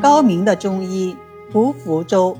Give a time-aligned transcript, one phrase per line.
[0.00, 1.16] 高明的中医
[1.52, 2.38] 胡福周。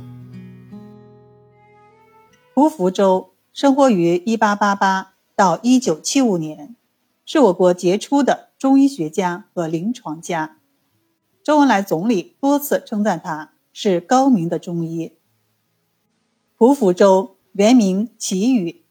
[2.55, 6.77] 胡福周生活于1888到1975年，
[7.25, 10.59] 是我国杰出的中医学家和临床家。
[11.43, 15.15] 周恩来总理多次称赞他是高明的中医。
[16.57, 18.85] 胡福周原名祁宇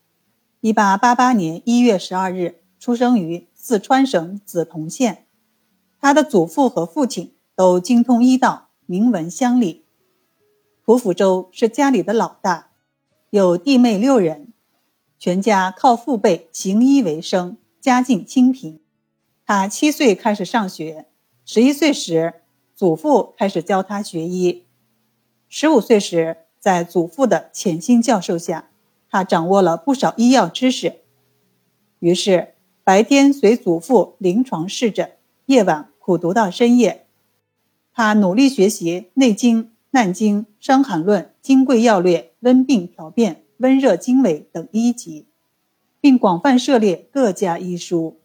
[0.61, 5.25] ，1888年1月12日出生于四川省梓潼县。
[6.01, 9.83] 他的祖父和父亲都精通医道，名闻乡里。
[10.85, 12.69] 胡福周是家里的老大，
[13.31, 14.53] 有弟妹六人，
[15.17, 18.79] 全家靠父辈行医为生，家境清贫。
[19.43, 21.07] 他七岁开始上学，
[21.45, 22.41] 十一岁时
[22.75, 24.67] 祖父开始教他学医，
[25.49, 28.69] 十五岁时在祖父的潜心教授下，
[29.09, 30.97] 他掌握了不少医药知识。
[31.97, 35.13] 于是白天随祖父临床试诊。
[35.47, 37.06] 夜晚苦读到深夜，
[37.97, 45.25] 他努力学习《内经》《难经》《伤寒论》《金匮要略》《温病调变》《温热经纬》等医籍，
[45.99, 48.19] 并广泛涉猎各家医书。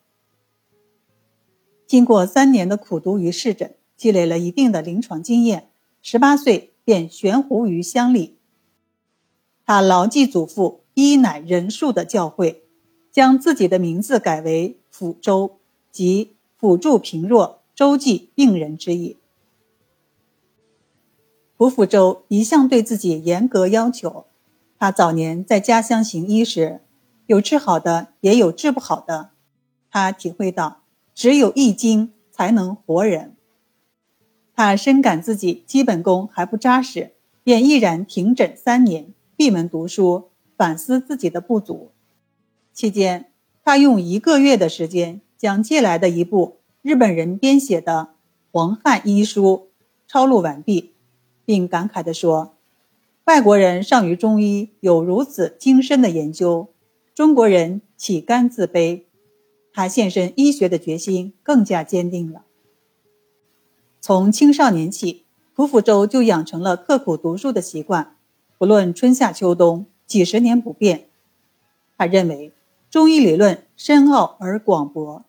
[1.86, 5.70] 经过三年的苦读与试诊，积累了一定的临床经验，
[6.02, 8.36] 十八岁便悬壶于乡里。
[9.64, 12.56] 他牢记祖父“医乃仁术”的教诲，
[13.10, 15.56] 将自己的名字改为抚周，
[15.90, 16.36] 即。
[16.58, 19.16] 辅助平弱，周济病人之意。
[21.62, 24.24] 胡福周一向对自己严格要求。
[24.80, 26.80] 他早年在家乡行医时，
[27.26, 29.30] 有治好的，也有治不好的。
[29.88, 30.82] 他体会到，
[31.14, 33.36] 只有易经才能活人。
[34.56, 37.12] 他深感自己基本功还不扎实，
[37.44, 41.92] 便毅然停诊三年，闭门读书，反思自己的不足。
[42.72, 43.30] 期间，
[43.64, 45.20] 他用一个月的时间。
[45.38, 47.92] 将借来的一部日本人编写的
[48.52, 49.68] 《黄汉医书》
[50.08, 50.91] 抄录完毕，
[51.44, 52.54] 并感慨地说
[53.26, 56.68] ：“外国人尚于中医有如此精深的研究，
[57.14, 59.02] 中国人岂甘自卑？”
[59.74, 62.42] 他献身医学的决心更加坚定了。
[64.00, 68.16] 从青少年起，蒲福周就养成了刻苦读书的习惯，
[68.58, 71.08] 不论春夏秋冬，几十年不变。
[71.96, 72.52] 他认为，
[72.90, 75.24] 中医理论深奥而广博。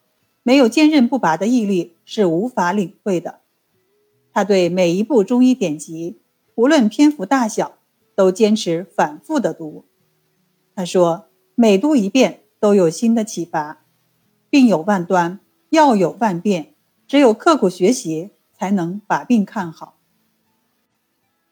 [0.45, 3.39] 没有坚韧不拔的毅力是无法领会的。
[4.33, 6.19] 他对每一部中医典籍，
[6.55, 7.77] 无论篇幅大小，
[8.15, 9.85] 都坚持反复的读。
[10.75, 13.85] 他说：“每读一遍，都有新的启发。
[14.49, 15.39] 病有万端，
[15.69, 16.73] 药有万变，
[17.07, 19.99] 只有刻苦学习，才能把病看好。”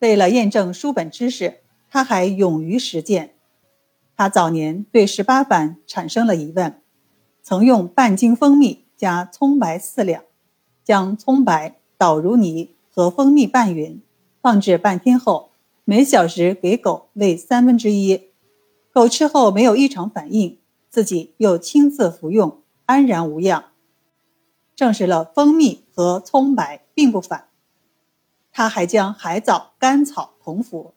[0.00, 3.34] 为了验证书本知识，他还勇于实践。
[4.16, 6.82] 他早年对十八反产生了疑问，
[7.42, 8.82] 曾用半斤蜂蜜。
[8.94, 10.22] 加葱白四两，
[10.84, 14.02] 将葱白捣如泥和蜂蜜拌匀，
[14.40, 15.50] 放置半天后，
[15.84, 18.22] 每小时给狗喂三分之一。
[18.92, 20.58] 狗吃后没有异常反应，
[20.90, 23.66] 自己又亲自服用，安然无恙，
[24.74, 27.46] 证实了蜂蜜和葱白并不反。
[28.50, 30.94] 他还将海藻、甘草同服，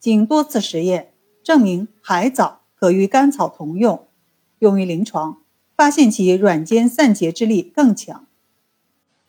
[0.00, 1.12] 经多次实验
[1.44, 4.08] 证明海藻可与甘草同用，
[4.58, 5.38] 用于临床。
[5.76, 8.26] 发现其软坚散结之力更强。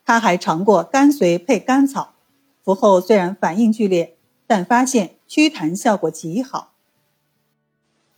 [0.09, 2.15] 他还尝过甘遂配甘草，
[2.63, 6.71] 服后虽然反应剧烈，但发现祛痰效果极好。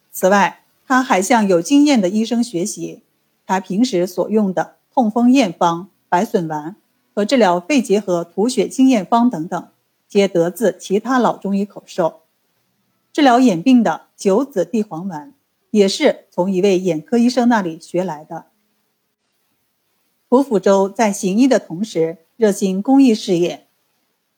[0.09, 3.03] 此外，他还向有经验的医生学习，
[3.45, 6.77] 他平时所用的痛风验方、白笋丸
[7.13, 9.67] 和治疗肺结核吐血经验方等等，
[10.07, 12.21] 皆得自其他老中医口授。
[13.11, 15.33] 治疗眼病的九子地黄丸。
[15.71, 18.45] 也是从一位眼科医生那里学来的。
[20.31, 23.67] 胡福周在行医的同时，热心公益事业。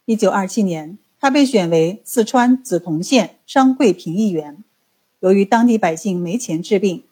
[0.06, 4.64] 一九二七年，他被选为四川梓潼县商桂评议员。
[5.20, 7.04] 由于当地百姓没钱治病，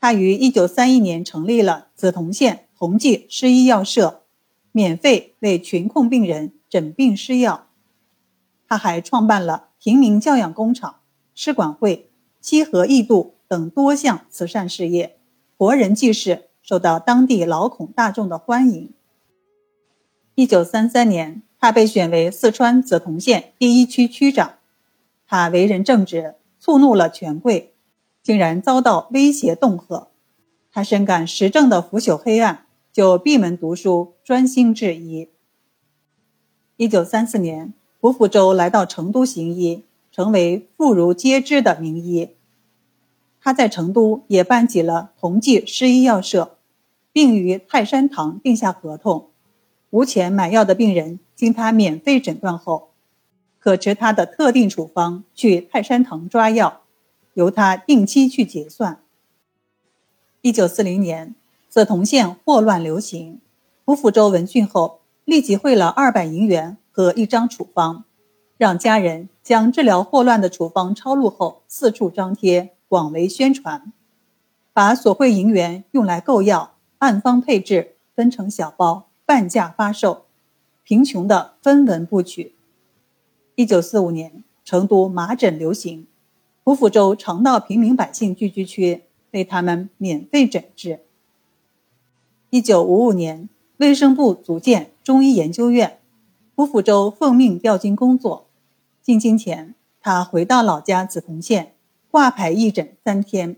[0.00, 4.22] 他于一九三一年成立了梓潼县同济施医药社，
[4.70, 7.66] 免费为群控病人诊病施药。
[8.68, 11.00] 他还创办了平民教养工厂、
[11.34, 12.08] 施管会、
[12.40, 13.34] 七和义度。
[13.48, 15.18] 等多项慈善事业，
[15.58, 18.92] 活人济世，受到当地劳孔大众的欢迎。
[20.34, 24.54] 一九三三年，他被选为四川梓潼县第一区区长。
[25.26, 27.74] 他为人正直，触怒了权贵，
[28.22, 30.08] 竟然遭到威胁恫吓。
[30.72, 35.28] 他深感时政的腐朽黑暗，就闭门读书，专心治医。
[36.76, 42.30] 一九三四年，胡福周来到成都行医，成为妇孺皆知的名医。
[43.42, 46.58] 他在成都也办起了同济施医药社，
[47.12, 49.28] 并与泰山堂定下合同。
[49.90, 52.90] 无钱买药的病人，经他免费诊断后，
[53.58, 56.82] 可持他的特定处方去泰山堂抓药，
[57.34, 59.00] 由他定期去结算。
[60.42, 61.34] 一九四零年，
[61.70, 63.40] 梓潼县霍乱流行，
[63.84, 68.04] 蒲福州闻讯后，立即汇了二百银元和一张处方，
[68.56, 73.92] 让家人将治疗霍乱的处方抄录后四处张贴，广为宣传，
[74.72, 79.06] 把所汇银元用来购药，按方配制，分成小包。
[79.24, 80.24] 半价发售，
[80.82, 82.56] 贫穷的分文不取。
[83.54, 86.08] 一九四五年，成都麻疹流行，
[86.64, 91.04] 胡福州常到平民百姓聚居区为他们免费诊治。
[92.48, 96.00] 一九五五年，卫生部组建中医研究院，
[96.56, 98.48] 胡福州奉命调经工作。
[99.00, 101.74] 进京前，他回到老家梓潼县，
[102.10, 103.54] 挂牌义诊三天，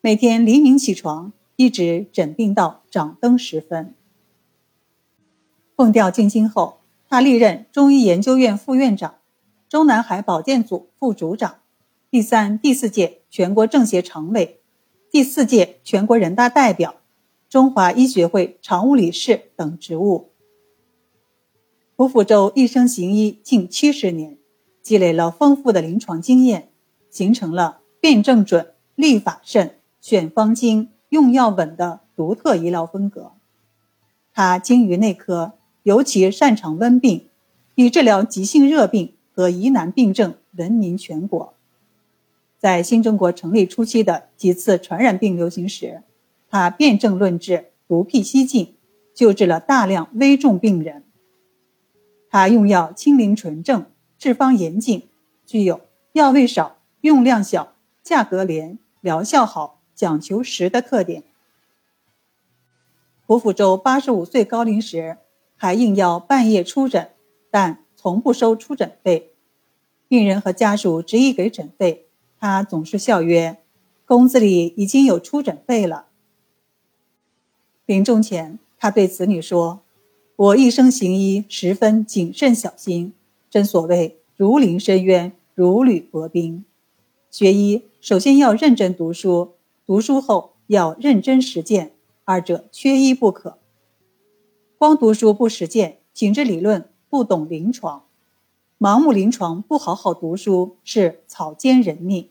[0.00, 3.94] 每天黎明起床，一直诊病到掌灯时分。
[5.76, 9.16] 奉调进京后，他历任中医研究院副院长、
[9.68, 11.56] 中南海保健组副组长、
[12.10, 14.60] 第三、第四届全国政协常委、
[15.10, 16.94] 第四届全国人大代表、
[17.50, 20.30] 中华医学会常务理事等职务。
[21.96, 24.38] 胡福州一生行医近七十年，
[24.80, 26.70] 积累了丰富的临床经验，
[27.14, 33.32] 形成了辨证准、立法慎、选方精、用药稳的独特医疗风格。
[34.34, 35.54] 他精于内科。
[35.84, 37.28] 尤其擅长温病，
[37.74, 41.52] 以治疗急性热病和疑难病症闻名全国。
[42.58, 46.02] 在新中国成立初期的几次传染病流行时，
[46.48, 48.72] 他辨证论治，独辟蹊径，
[49.14, 51.04] 救治了大量危重病人。
[52.30, 53.84] 他用药清灵纯正，
[54.16, 55.02] 治方严谨，
[55.44, 55.82] 具有
[56.14, 61.22] 药味少、用量小、价格廉、疗效好、讲求实的特点。
[63.26, 65.18] 胡福州八十五岁高龄时。
[65.56, 67.12] 还应邀半夜出诊，
[67.50, 69.30] 但从不收出诊费。
[70.08, 72.06] 病人和家属执意给诊费，
[72.38, 73.58] 他总是笑曰
[74.04, 76.08] ：“工资里已经有出诊费了。”
[77.86, 79.80] 临终前，他对子女说
[80.36, 83.14] ：“我一生行医十分谨慎小心，
[83.48, 86.64] 真所谓如临深渊，如履薄冰。
[87.34, 89.54] 学医首先要认真读书，
[89.84, 91.90] 读书后要认真实践，
[92.22, 93.58] 二者缺一不可。”
[94.78, 98.04] 光读书不实践，仅知理论不懂临床，
[98.78, 102.28] 盲目临床不好好读书是草菅人命。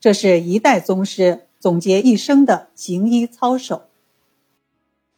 [0.00, 3.82] 这是一代宗师总结一生的行医操守。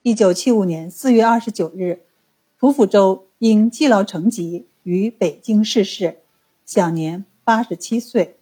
[0.02, 2.02] 一九七五年四月二十九日，
[2.58, 6.22] 蒲福周因积劳成疾于北京逝世，
[6.66, 8.38] 享年八十七岁。